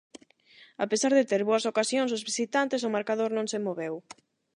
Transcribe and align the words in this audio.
A 0.85 0.85
pesar 0.91 1.11
de 1.17 1.27
ter 1.31 1.41
boas 1.49 1.67
ocasións 1.71 2.15
os 2.17 2.25
visitantes, 2.29 2.81
o 2.87 2.93
marcador 2.95 3.31
non 3.33 3.49
se 3.51 3.63
moveu. 3.67 3.93